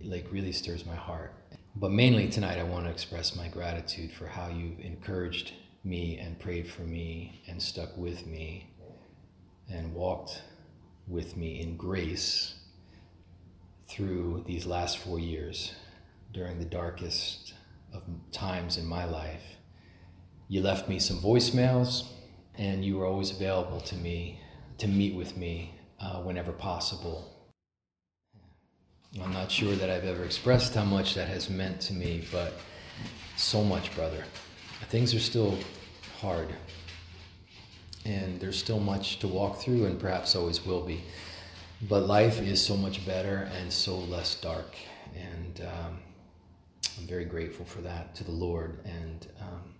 like 0.00 0.28
really 0.30 0.52
stirs 0.52 0.86
my 0.86 0.94
heart. 0.94 1.34
But 1.74 1.90
mainly 1.90 2.28
tonight, 2.28 2.58
I 2.58 2.62
want 2.62 2.86
to 2.86 2.92
express 2.92 3.34
my 3.34 3.48
gratitude 3.48 4.12
for 4.12 4.28
how 4.28 4.48
you've 4.48 4.78
encouraged 4.78 5.52
me 5.84 6.18
and 6.18 6.38
prayed 6.38 6.68
for 6.68 6.82
me 6.82 7.42
and 7.48 7.62
stuck 7.62 7.96
with 7.96 8.26
me 8.26 8.70
and 9.70 9.94
walked 9.94 10.42
with 11.06 11.36
me 11.36 11.60
in 11.60 11.76
grace 11.76 12.54
through 13.88 14.44
these 14.46 14.66
last 14.66 14.98
four 14.98 15.18
years 15.18 15.74
during 16.32 16.58
the 16.58 16.64
darkest 16.64 17.54
of 17.92 18.02
times 18.32 18.76
in 18.76 18.86
my 18.86 19.04
life. 19.04 19.42
You 20.48 20.62
left 20.62 20.88
me 20.88 20.98
some 20.98 21.18
voicemails, 21.18 22.04
and 22.56 22.84
you 22.84 22.98
were 22.98 23.06
always 23.06 23.30
available 23.30 23.80
to 23.82 23.94
me 23.96 24.40
to 24.78 24.88
meet 24.88 25.14
with 25.14 25.36
me 25.36 25.74
uh, 26.00 26.20
whenever 26.20 26.52
possible. 26.52 27.34
I'm 29.22 29.32
not 29.32 29.50
sure 29.50 29.74
that 29.74 29.90
I've 29.90 30.04
ever 30.04 30.24
expressed 30.24 30.74
how 30.74 30.84
much 30.84 31.14
that 31.14 31.28
has 31.28 31.48
meant 31.48 31.80
to 31.82 31.94
me, 31.94 32.26
but 32.30 32.54
so 33.36 33.64
much, 33.64 33.94
brother. 33.94 34.24
Things 34.86 35.14
are 35.14 35.20
still 35.20 35.58
hard, 36.20 36.48
and 38.04 38.40
there's 38.40 38.58
still 38.58 38.80
much 38.80 39.18
to 39.18 39.28
walk 39.28 39.60
through, 39.60 39.84
and 39.84 40.00
perhaps 40.00 40.34
always 40.34 40.64
will 40.64 40.82
be 40.82 41.02
but 41.82 42.06
life 42.06 42.40
is 42.40 42.64
so 42.64 42.76
much 42.76 43.06
better 43.06 43.48
and 43.56 43.72
so 43.72 43.98
less 43.98 44.34
dark. 44.34 44.76
And 45.14 45.60
um, 45.60 45.98
I'm 46.98 47.06
very 47.06 47.24
grateful 47.24 47.64
for 47.64 47.80
that 47.82 48.14
to 48.16 48.24
the 48.24 48.32
Lord 48.32 48.80
and, 48.84 49.26
um, 49.40 49.74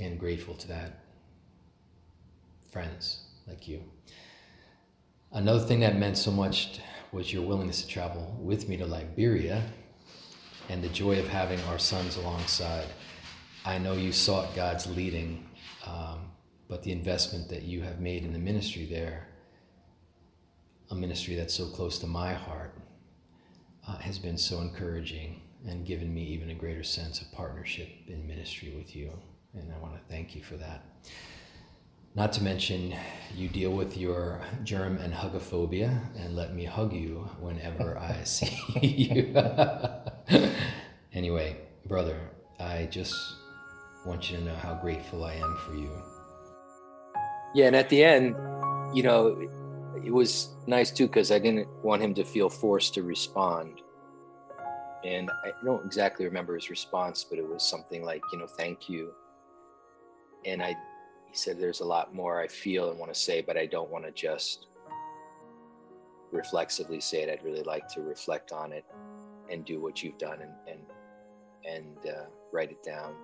and 0.00 0.18
grateful 0.18 0.54
to 0.54 0.68
that. 0.68 1.00
Friends 2.70 3.22
like 3.48 3.66
you. 3.66 3.82
Another 5.32 5.64
thing 5.64 5.80
that 5.80 5.98
meant 5.98 6.16
so 6.16 6.30
much 6.30 6.80
was 7.10 7.32
your 7.32 7.42
willingness 7.42 7.82
to 7.82 7.88
travel 7.88 8.36
with 8.40 8.68
me 8.68 8.76
to 8.76 8.86
Liberia 8.86 9.64
and 10.68 10.82
the 10.82 10.88
joy 10.88 11.18
of 11.18 11.28
having 11.28 11.60
our 11.64 11.78
sons 11.78 12.16
alongside. 12.16 12.86
I 13.64 13.78
know 13.78 13.94
you 13.94 14.12
sought 14.12 14.54
God's 14.54 14.86
leading, 14.86 15.48
um, 15.86 16.30
but 16.68 16.82
the 16.82 16.92
investment 16.92 17.48
that 17.50 17.62
you 17.62 17.82
have 17.82 18.00
made 18.00 18.24
in 18.24 18.32
the 18.32 18.38
ministry 18.38 18.86
there 18.86 19.28
a 20.90 20.94
ministry 20.94 21.34
that's 21.34 21.54
so 21.54 21.66
close 21.66 21.98
to 21.98 22.06
my 22.06 22.34
heart 22.34 22.74
uh, 23.88 23.96
has 23.98 24.18
been 24.18 24.38
so 24.38 24.60
encouraging 24.60 25.40
and 25.66 25.86
given 25.86 26.12
me 26.12 26.22
even 26.22 26.50
a 26.50 26.54
greater 26.54 26.82
sense 26.82 27.20
of 27.20 27.30
partnership 27.32 27.88
in 28.06 28.26
ministry 28.26 28.72
with 28.76 28.94
you. 28.94 29.10
And 29.54 29.72
I 29.72 29.78
want 29.78 29.94
to 29.94 30.12
thank 30.12 30.34
you 30.34 30.42
for 30.42 30.56
that. 30.56 30.84
Not 32.16 32.32
to 32.34 32.44
mention, 32.44 32.94
you 33.34 33.48
deal 33.48 33.72
with 33.72 33.96
your 33.96 34.40
germ 34.62 34.98
and 34.98 35.12
hugophobia 35.12 36.00
and 36.16 36.36
let 36.36 36.54
me 36.54 36.64
hug 36.64 36.92
you 36.92 37.28
whenever 37.40 37.98
I 37.98 38.22
see 38.24 38.56
you. 38.80 39.34
anyway, 41.12 41.56
brother, 41.86 42.16
I 42.60 42.86
just 42.88 43.16
want 44.06 44.30
you 44.30 44.36
to 44.36 44.44
know 44.44 44.54
how 44.54 44.74
grateful 44.74 45.24
I 45.24 45.34
am 45.34 45.56
for 45.66 45.74
you. 45.74 45.90
Yeah, 47.52 47.66
and 47.66 47.74
at 47.74 47.88
the 47.88 48.04
end, 48.04 48.36
you 48.94 49.02
know, 49.02 49.48
it 50.04 50.12
was 50.12 50.50
nice 50.68 50.92
too 50.92 51.08
because 51.08 51.32
I 51.32 51.40
didn't 51.40 51.66
want 51.82 52.00
him 52.00 52.14
to 52.14 52.24
feel 52.24 52.48
forced 52.48 52.94
to 52.94 53.02
respond. 53.02 53.80
And 55.04 55.28
I 55.44 55.50
don't 55.64 55.84
exactly 55.84 56.26
remember 56.26 56.54
his 56.54 56.70
response, 56.70 57.24
but 57.28 57.40
it 57.40 57.46
was 57.46 57.68
something 57.68 58.04
like, 58.04 58.22
you 58.32 58.38
know, 58.38 58.46
thank 58.46 58.88
you. 58.88 59.12
And 60.46 60.62
I, 60.62 60.76
he 61.34 61.38
said, 61.38 61.58
there's 61.58 61.80
a 61.80 61.84
lot 61.84 62.14
more 62.14 62.40
I 62.40 62.46
feel 62.46 62.90
and 62.90 62.98
want 62.98 63.12
to 63.12 63.18
say, 63.18 63.40
but 63.40 63.56
I 63.56 63.66
don't 63.66 63.90
want 63.90 64.04
to 64.04 64.12
just 64.12 64.68
reflexively 66.30 67.00
say 67.00 67.24
it. 67.24 67.28
I'd 67.28 67.44
really 67.44 67.64
like 67.64 67.88
to 67.94 68.02
reflect 68.02 68.52
on 68.52 68.70
it 68.70 68.84
and 69.50 69.64
do 69.64 69.82
what 69.82 70.00
you've 70.00 70.16
done 70.16 70.38
and 70.40 70.52
and 70.68 70.80
and 71.68 72.06
uh, 72.06 72.26
write 72.52 72.70
it 72.70 72.84
down. 72.84 73.16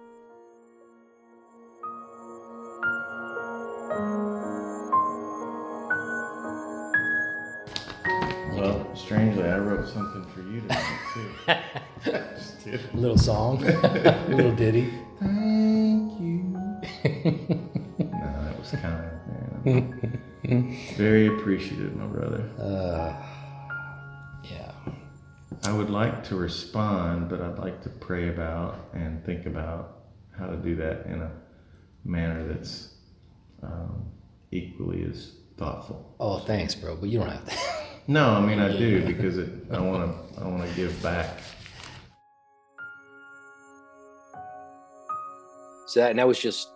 Well, 8.59 8.97
strangely, 8.97 9.45
I 9.45 9.59
wrote 9.59 9.87
something 9.87 10.25
for 10.35 10.41
you 10.41 10.63
tonight 10.63 10.99
too. 11.15 12.11
Just 12.11 12.65
kidding. 12.65 12.81
A 12.93 12.97
little 12.97 13.19
song, 13.19 13.65
a 13.65 14.27
little 14.29 14.57
ditty. 14.57 14.93
Thank 15.21 16.21
you. 16.21 17.61
no, 18.73 18.81
that 18.81 19.63
was 19.63 19.63
kind, 19.63 19.65
man. 20.45 20.79
Very 20.97 21.27
appreciative, 21.27 21.95
my 21.97 22.07
brother. 22.07 22.49
Uh, 22.59 23.15
yeah. 24.45 24.73
I 25.65 25.73
would 25.73 25.91
like 25.91 26.25
to 26.25 26.37
respond, 26.37 27.29
but 27.29 27.41
I'd 27.41 27.59
like 27.59 27.83
to 27.83 27.89
pray 27.89 28.29
about 28.29 28.89
and 28.95 29.25
think 29.25 29.47
about 29.47 29.99
how 30.39 30.47
to 30.47 30.57
do 30.57 30.75
that 30.77 31.07
in 31.07 31.21
a 31.21 31.31
manner 32.05 32.47
that's 32.47 32.95
um, 33.63 34.07
equally 34.51 35.05
as 35.05 35.33
thoughtful. 35.57 36.15
Oh, 36.19 36.39
thanks, 36.39 36.75
bro. 36.75 36.97
But 36.97 37.11
you 37.11 37.19
don't 37.19 37.31
have 37.31 37.45
to. 37.47 37.57
No, 38.07 38.31
I 38.31 38.41
mean 38.41 38.59
I 38.59 38.77
do 38.77 39.07
because 39.07 39.39
it, 39.39 39.51
I 39.71 39.79
want 39.79 40.35
to. 40.35 40.41
I 40.41 40.49
want 40.49 40.69
to 40.69 40.75
give 40.75 41.01
back. 41.01 41.39
So 45.87 46.01
that, 46.01 46.11
and 46.11 46.19
that 46.19 46.27
was 46.27 46.41
just 46.41 46.71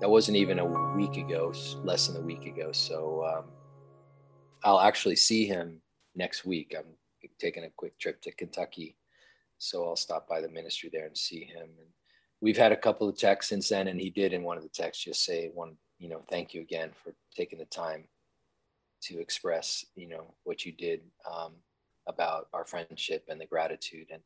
that 0.00 0.10
wasn't 0.10 0.36
even 0.36 0.58
a 0.58 0.94
week 0.94 1.16
ago, 1.16 1.52
less 1.82 2.06
than 2.06 2.16
a 2.16 2.24
week 2.24 2.46
ago. 2.46 2.70
So 2.72 3.24
um, 3.24 3.44
I'll 4.62 4.80
actually 4.80 5.16
see 5.16 5.46
him 5.46 5.80
next 6.14 6.44
week. 6.44 6.74
I'm 6.76 6.84
taking 7.38 7.64
a 7.64 7.70
quick 7.76 7.98
trip 7.98 8.20
to 8.22 8.32
Kentucky, 8.32 8.96
so 9.58 9.86
I'll 9.86 9.96
stop 9.96 10.28
by 10.28 10.40
the 10.40 10.48
ministry 10.48 10.90
there 10.92 11.06
and 11.06 11.16
see 11.16 11.44
him. 11.44 11.62
And 11.78 11.88
we've 12.40 12.56
had 12.56 12.72
a 12.72 12.76
couple 12.76 13.08
of 13.08 13.16
texts 13.16 13.50
since 13.50 13.68
then, 13.70 13.88
and 13.88 14.00
he 14.00 14.10
did 14.10 14.32
in 14.32 14.42
one 14.42 14.56
of 14.56 14.62
the 14.62 14.68
texts 14.68 15.04
just 15.04 15.24
say 15.24 15.50
one, 15.54 15.76
you 15.98 16.08
know, 16.08 16.22
thank 16.30 16.52
you 16.52 16.60
again 16.60 16.90
for 17.02 17.14
taking 17.34 17.58
the 17.58 17.64
time 17.66 18.04
to 19.02 19.18
express, 19.18 19.84
you 19.94 20.08
know, 20.08 20.34
what 20.44 20.66
you 20.66 20.72
did 20.72 21.00
um, 21.30 21.52
about 22.06 22.48
our 22.52 22.64
friendship 22.64 23.24
and 23.28 23.40
the 23.40 23.46
gratitude, 23.46 24.08
and 24.12 24.22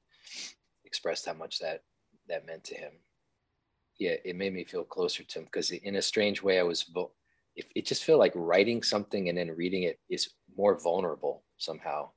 expressed 0.85 1.27
how 1.27 1.35
much 1.35 1.59
that 1.61 1.83
that 2.29 2.47
meant 2.47 2.65
to 2.65 2.75
him. 2.75 2.93
Yeah, 4.01 4.17
it 4.25 4.35
made 4.35 4.53
me 4.55 4.65
feel 4.65 4.83
closer 4.83 5.23
to 5.23 5.39
him 5.39 5.45
because 5.45 5.71
in 5.71 5.97
a 5.97 6.03
strange 6.03 6.43
way, 6.43 6.59
I 6.59 6.65
was. 6.65 6.91
If 7.55 7.67
it 7.77 7.85
just 7.85 8.05
felt 8.05 8.19
like 8.19 8.33
writing 8.35 8.83
something 8.83 9.29
and 9.29 9.37
then 9.37 9.55
reading 9.55 9.83
it 9.85 10.01
is 10.09 10.31
more 10.57 10.81
vulnerable 10.81 11.45
somehow. 11.59 12.11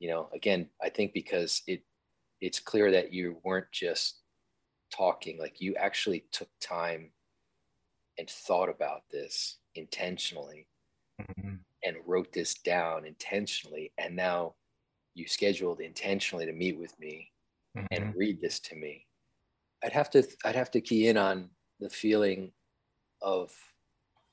You 0.00 0.10
know, 0.10 0.28
again, 0.34 0.68
I 0.82 0.88
think 0.88 1.14
because 1.14 1.62
it 1.66 1.82
it's 2.40 2.58
clear 2.58 2.90
that 2.90 3.12
you 3.12 3.38
weren't 3.44 3.70
just 3.70 4.20
talking, 4.92 5.38
like 5.38 5.60
you 5.60 5.74
actually 5.76 6.24
took 6.32 6.48
time 6.60 7.10
and 8.18 8.28
thought 8.28 8.68
about 8.68 9.02
this 9.10 9.58
intentionally 9.74 10.66
mm-hmm. 11.20 11.54
and 11.84 11.96
wrote 12.06 12.32
this 12.32 12.54
down 12.54 13.06
intentionally. 13.06 13.92
And 13.98 14.16
now 14.16 14.54
you 15.14 15.26
scheduled 15.26 15.80
intentionally 15.80 16.46
to 16.46 16.52
meet 16.52 16.78
with 16.78 16.98
me 16.98 17.30
mm-hmm. 17.76 17.86
and 17.90 18.14
read 18.16 18.40
this 18.40 18.60
to 18.60 18.76
me. 18.76 19.06
I'd 19.84 19.92
have 19.92 20.10
to 20.10 20.26
I'd 20.44 20.56
have 20.56 20.70
to 20.72 20.80
key 20.80 21.08
in 21.08 21.16
on 21.16 21.50
the 21.80 21.90
feeling 21.90 22.52
of 23.22 23.52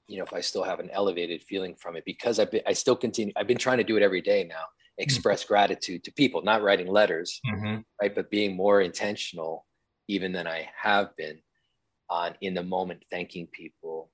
you 0.08 0.18
know 0.18 0.24
if 0.24 0.34
I 0.34 0.42
still 0.42 0.64
have 0.64 0.80
an 0.80 0.90
elevated 0.92 1.44
feeling 1.44 1.76
from 1.76 1.96
it 1.96 2.04
because 2.06 2.40
I've 2.40 2.52
been 2.52 2.62
I 2.66 2.74
still 2.74 2.96
continue 2.96 3.34
I've 3.36 3.48
been 3.48 3.58
trying 3.58 3.78
to 3.78 3.84
do 3.84 3.98
it 3.98 4.04
every 4.04 4.22
day 4.22 4.44
now 4.44 4.64
express 4.98 5.44
mm-hmm. 5.44 5.54
gratitude 5.54 6.04
to 6.04 6.12
people 6.12 6.42
not 6.42 6.64
writing 6.64 6.88
letters 6.88 7.40
mm-hmm. 7.46 7.82
right 8.02 8.14
but 8.14 8.32
being 8.32 8.56
more 8.56 8.82
intentional 8.82 9.66
even 10.08 10.32
than 10.32 10.48
I 10.48 10.70
have 10.82 11.16
been 11.16 11.40
on 12.10 12.36
in 12.42 12.54
the 12.54 12.64
moment 12.64 13.04
thanking 13.12 13.48
people 13.48 14.12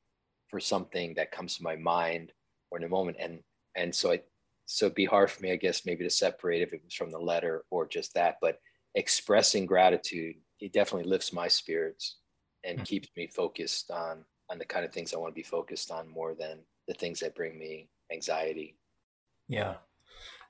for 0.49 0.59
something 0.59 1.13
that 1.15 1.31
comes 1.31 1.57
to 1.57 1.63
my 1.63 1.75
mind 1.75 2.31
or 2.71 2.77
in 2.77 2.83
a 2.83 2.89
moment 2.89 3.17
and 3.19 3.39
and 3.75 3.93
so 3.93 4.11
I 4.11 4.21
so 4.65 4.85
it'd 4.85 4.95
be 4.95 5.05
hard 5.05 5.31
for 5.31 5.41
me 5.41 5.51
I 5.51 5.57
guess 5.57 5.85
maybe 5.85 6.03
to 6.03 6.09
separate 6.09 6.61
if 6.61 6.73
it 6.73 6.81
was 6.83 6.93
from 6.93 7.11
the 7.11 7.19
letter 7.19 7.63
or 7.69 7.87
just 7.87 8.13
that 8.15 8.37
but 8.41 8.57
expressing 8.95 9.65
gratitude 9.65 10.35
it 10.63 10.71
definitely 10.71 11.09
lifts 11.09 11.33
my 11.33 11.49
spirits 11.49 12.15
and 12.63 12.77
mm-hmm. 12.77 12.85
keeps 12.85 13.09
me 13.17 13.27
focused 13.27 13.91
on 13.91 14.23
on 14.49 14.59
the 14.59 14.65
kind 14.65 14.85
of 14.85 14.93
things 14.93 15.13
I 15.13 15.17
want 15.17 15.33
to 15.33 15.39
be 15.39 15.43
focused 15.43 15.91
on 15.91 16.07
more 16.07 16.33
than 16.33 16.59
the 16.87 16.93
things 16.93 17.19
that 17.19 17.35
bring 17.35 17.57
me 17.59 17.89
anxiety. 18.11 18.77
Yeah, 19.49 19.75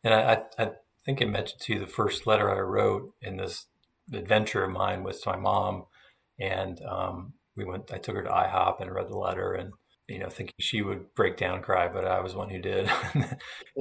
and 0.04 0.14
I 0.14 0.44
I 0.60 0.72
think 1.04 1.22
I 1.22 1.26
mentioned 1.26 1.62
to 1.62 1.74
you 1.74 1.80
the 1.80 1.88
first 1.88 2.28
letter 2.28 2.52
I 2.52 2.60
wrote 2.60 3.14
in 3.22 3.38
this 3.38 3.66
adventure 4.14 4.64
of 4.64 4.72
mine 4.72 5.04
was 5.04 5.20
to 5.22 5.32
my 5.32 5.38
mom, 5.38 5.86
and 6.40 6.80
um, 6.84 7.34
we 7.56 7.66
went. 7.66 7.92
I 7.92 7.98
took 7.98 8.16
her 8.16 8.24
to 8.24 8.30
IHOP 8.30 8.82
and 8.82 8.94
read 8.94 9.10
the 9.10 9.18
letter, 9.18 9.54
and 9.54 9.74
you 10.08 10.20
know, 10.20 10.30
thinking 10.30 10.54
she 10.60 10.84
would 10.84 11.16
break 11.16 11.38
down 11.38 11.56
and 11.56 11.64
cry, 11.64 11.88
but 11.88 12.06
I 12.06 12.20
was 12.20 12.36
one 12.36 12.50
who 12.50 12.60
did. 12.60 12.88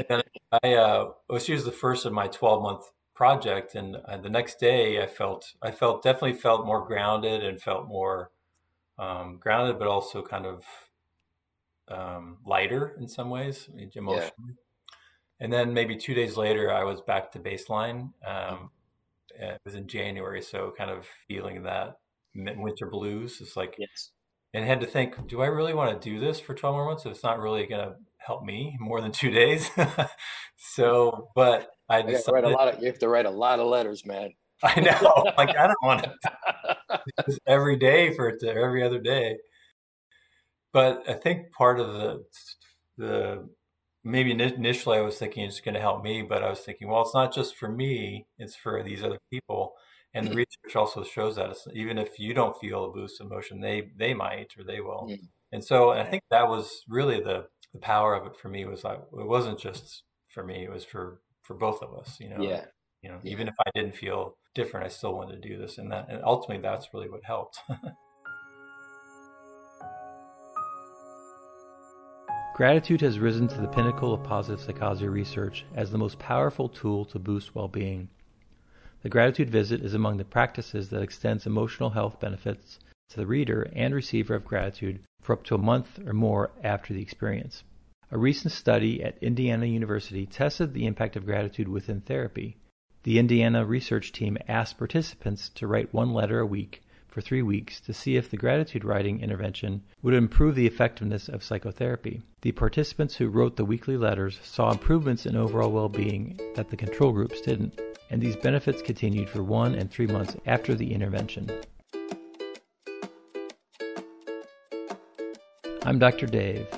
and 0.09 0.25
I, 0.63 0.75
uh, 0.75 1.11
well, 1.29 1.39
she 1.41 1.53
was 1.53 1.65
the 1.65 1.73
first 1.73 2.07
of 2.07 2.13
my 2.13 2.29
12 2.29 2.63
month 2.63 2.85
project, 3.23 3.77
and 3.77 3.99
uh, 4.09 4.17
the 4.17 4.29
next 4.29 4.59
day 4.59 5.01
I 5.01 5.07
felt, 5.07 5.53
I 5.63 5.71
felt 5.71 6.03
definitely 6.03 6.33
felt 6.33 6.67
more 6.67 6.85
grounded 6.85 7.45
and 7.45 7.63
felt 7.63 7.87
more 7.87 8.33
um, 8.99 9.39
grounded, 9.39 9.79
but 9.79 9.87
also 9.87 10.23
kind 10.23 10.45
of 10.45 10.65
um, 11.87 12.39
lighter 12.45 12.97
in 12.99 13.07
some 13.07 13.31
ways 13.31 13.69
emotionally. 13.95 14.33
Yeah. 14.49 15.39
And 15.39 15.53
then 15.53 15.73
maybe 15.73 15.95
two 15.95 16.15
days 16.15 16.37
later, 16.37 16.73
I 16.73 16.83
was 16.83 17.01
back 17.01 17.31
to 17.33 17.39
baseline. 17.39 18.11
Um, 18.27 18.71
it 19.37 19.61
was 19.65 19.77
in 19.77 19.87
January, 19.87 20.43
so 20.43 20.75
kind 20.77 20.91
of 20.91 21.07
feeling 21.29 21.63
that 21.63 21.99
winter 22.35 22.91
blues. 22.91 23.41
It's 23.41 23.57
like, 23.57 23.77
yes. 23.79 24.11
and 24.53 24.65
had 24.65 24.81
to 24.81 24.87
think, 24.89 25.29
do 25.29 25.43
I 25.43 25.47
really 25.47 25.75
want 25.75 25.93
to 25.93 26.11
do 26.11 26.19
this 26.19 26.41
for 26.41 26.55
12 26.55 26.75
more 26.75 26.87
months? 26.87 27.07
If 27.07 27.13
it's 27.13 27.23
not 27.23 27.39
really 27.39 27.67
going 27.67 27.87
to 27.87 27.95
help 28.19 28.45
me 28.45 28.77
more 28.81 29.01
than 29.01 29.13
two 29.13 29.31
days. 29.31 29.71
so, 30.57 31.29
but 31.37 31.71
I 31.93 32.03
decided, 32.03 32.33
write 32.33 32.45
a 32.45 32.49
lot 32.49 32.75
of, 32.75 32.81
you 32.81 32.87
have 32.87 32.99
to 33.01 33.09
write 33.09 33.27
a 33.27 33.31
lot 33.31 33.61
of 33.61 33.67
letters, 33.67 34.07
man. 34.07 34.31
I 34.63 34.81
know. 34.81 35.33
like 35.37 35.57
I 35.57 35.67
don't 35.67 35.83
want 35.83 36.05
to 36.05 37.39
every 37.47 37.77
day 37.77 38.15
for 38.15 38.29
it 38.29 38.41
to 38.41 38.49
every 38.49 38.83
other 38.83 39.01
day. 39.01 39.39
But 40.73 41.09
I 41.09 41.15
think 41.15 41.53
part 41.53 41.81
of 41.81 41.93
the 41.93 42.25
the 42.97 43.49
maybe 44.05 44.31
initially 44.31 44.99
I 44.99 45.03
was 45.03 45.19
thinking 45.19 45.45
it's 45.45 45.61
going 45.61 45.75
to 45.75 45.81
help 45.81 46.03
me, 46.03 46.23
but 46.23 46.43
I 46.43 46.51
was 46.51 46.61
thinking, 46.61 46.89
well, 46.89 47.03
it's 47.03 47.15
not 47.15 47.35
just 47.35 47.57
for 47.57 47.69
me; 47.69 48.27
it's 48.39 48.57
for 48.57 48.83
these 48.83 49.03
other 49.03 49.19
people. 49.31 49.75
And 50.15 50.27
the 50.27 50.31
mm-hmm. 50.31 50.39
research 50.39 50.77
also 50.77 51.05
shows 51.05 51.37
that 51.37 51.57
even 51.73 51.99
if 51.99 52.19
you 52.19 52.35
don't 52.35 52.57
feel 52.59 52.85
a 52.85 52.93
boost 52.93 53.21
of 53.21 53.27
emotion, 53.27 53.61
they 53.61 53.91
they 53.97 54.15
might 54.15 54.53
or 54.59 54.65
they 54.65 54.81
will. 54.81 55.09
Mm. 55.11 55.29
And 55.53 55.65
so 55.65 55.91
I 55.91 56.05
think 56.05 56.23
that 56.31 56.49
was 56.49 56.83
really 56.89 57.21
the 57.21 57.47
the 57.73 57.79
power 57.79 58.15
of 58.15 58.27
it 58.27 58.37
for 58.37 58.49
me 58.49 58.65
was 58.65 58.85
like 58.85 58.99
it 58.99 59.27
wasn't 59.27 59.59
just 59.59 60.05
for 60.29 60.45
me; 60.45 60.65
it 60.65 60.71
was 60.71 60.85
for 60.85 61.21
for 61.43 61.55
both 61.55 61.83
of 61.83 61.95
us. 61.95 62.19
You 62.21 62.31
know, 62.31 62.43
yeah. 62.43 62.65
You 63.03 63.11
know, 63.11 63.19
yeah. 63.23 63.33
even 63.33 63.49
if 63.49 63.55
I 63.67 63.71
didn't 63.75 63.97
feel 63.97 64.37
different, 64.55 64.87
I 64.87 64.89
still 64.89 65.15
wanted 65.15 65.43
to 65.43 65.49
do 65.49 65.59
this, 65.59 65.79
and 65.79 65.91
that, 65.91 66.07
and 66.09 66.23
ultimately, 66.25 66.63
that's 66.63 66.95
really 66.95 67.11
what 67.11 67.25
helped. 67.25 67.59
Gratitude 72.55 73.01
has 73.01 73.19
risen 73.19 73.49
to 73.49 73.61
the 73.63 73.67
pinnacle 73.67 74.13
of 74.13 74.23
positive 74.23 74.61
psychology 74.61 75.09
research 75.09 75.65
as 75.75 75.91
the 75.91 75.97
most 75.99 76.19
powerful 76.19 76.69
tool 76.69 77.07
to 77.07 77.19
boost 77.19 77.55
well-being. 77.55 78.09
The 79.03 79.09
gratitude 79.09 79.49
visit 79.51 79.83
is 79.83 79.95
among 79.95 80.19
the 80.19 80.25
practices 80.25 80.91
that 80.91 81.03
extends 81.03 81.47
emotional 81.47 81.91
health 81.91 82.21
benefits 82.21 82.79
to 83.09 83.17
the 83.17 83.27
reader 83.27 83.69
and 83.75 83.95
receiver 83.95 84.35
of 84.35 84.45
gratitude 84.45 85.01
for 85.23 85.33
up 85.33 85.45
to 85.45 85.55
a 85.55 85.59
month 85.59 85.99
or 86.07 86.13
more 86.13 86.53
after 86.63 86.93
the 86.93 87.03
experience. 87.03 87.65
A 88.15 88.19
recent 88.19 88.53
study 88.53 89.03
at 89.03 89.17
Indiana 89.23 89.65
University 89.65 90.27
tested 90.27 90.75
the 90.75 90.85
impact 90.85 91.17
of 91.17 91.25
gratitude 91.25 91.67
within 91.67 92.03
therapy. 92.03 92.59
The 93.05 93.19
Indiana 93.19 93.65
research 93.65 94.13
team 94.13 94.37
asked 94.47 94.77
participants 94.77 95.49
to 95.55 95.67
write 95.67 95.95
one 95.95 96.13
letter 96.13 96.39
a 96.39 96.45
week 96.45 96.83
for 97.09 97.23
three 97.23 97.41
weeks 97.41 97.81
to 97.81 97.95
see 97.95 98.17
if 98.17 98.31
the 98.31 98.37
gratitude 98.37 98.85
writing 98.85 99.21
intervention 99.23 99.81
would 100.03 100.13
improve 100.13 100.57
the 100.57 100.67
effectiveness 100.67 101.27
of 101.27 101.43
psychotherapy. 101.43 102.21
The 102.43 102.53
participants 102.53 103.17
who 103.17 103.31
wrote 103.31 103.57
the 103.57 103.65
weekly 103.65 103.97
letters 103.97 104.39
saw 104.43 104.71
improvements 104.71 105.25
in 105.25 105.35
overall 105.35 105.73
well 105.73 105.89
being 105.89 106.39
that 106.55 106.69
the 106.69 106.77
control 106.77 107.13
groups 107.13 107.41
didn't, 107.41 107.81
and 108.11 108.21
these 108.21 108.37
benefits 108.37 108.83
continued 108.83 109.31
for 109.31 109.43
one 109.43 109.75
and 109.75 109.91
three 109.91 110.07
months 110.07 110.37
after 110.45 110.75
the 110.75 110.93
intervention. 110.93 111.51
I'm 115.87 115.99
Dr. 115.99 116.27
Dave. 116.27 116.69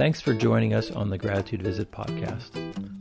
Thanks 0.00 0.22
for 0.22 0.32
joining 0.32 0.72
us 0.72 0.90
on 0.90 1.10
the 1.10 1.18
Gratitude 1.18 1.60
Visit 1.60 1.92
podcast. 1.92 2.52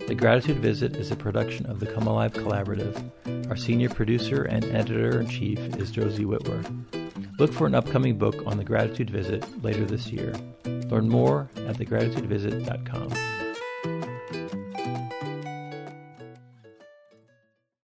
The 0.06 0.14
Gratitude 0.14 0.58
Visit 0.58 0.98
is 0.98 1.12
a 1.12 1.16
production 1.16 1.66
of 1.68 1.80
the 1.80 1.86
Come 1.86 2.08
Alive 2.08 2.34
Collaborative. 2.34 3.50
Our 3.50 3.56
senior 3.56 3.88
producer 3.88 4.44
and 4.44 4.66
editor 4.66 5.22
in 5.22 5.30
chief 5.30 5.60
is 5.78 5.92
Josie 5.92 6.26
Whitworth. 6.26 6.70
Look 7.38 7.54
for 7.54 7.68
an 7.68 7.74
upcoming 7.74 8.18
book 8.18 8.44
on 8.46 8.58
the 8.58 8.66
Gratitude 8.66 9.10
Visit 9.10 9.64
later 9.64 9.86
this 9.86 10.08
year. 10.08 10.34
Learn 10.90 11.08
more 11.08 11.50
at 11.56 11.78
thegratitudevisit.com. 11.78 13.38